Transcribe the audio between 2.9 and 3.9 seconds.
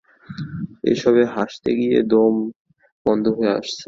বন্ধ হয়ে আসছে।